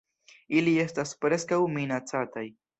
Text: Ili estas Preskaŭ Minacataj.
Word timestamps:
Ili 0.59 0.73
estas 0.85 1.13
Preskaŭ 1.27 1.61
Minacataj. 1.79 2.49